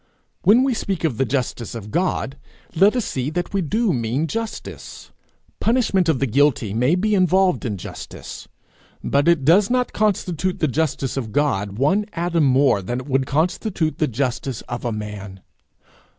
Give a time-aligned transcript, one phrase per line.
[0.41, 2.35] When we speak of the justice of God,
[2.73, 5.11] let us see that we do mean justice!
[5.59, 8.47] Punishment of the guilty may be involved in justice,
[9.03, 13.27] but it does not constitute the justice of God one atom more than it would
[13.27, 15.41] constitute the justice of a man.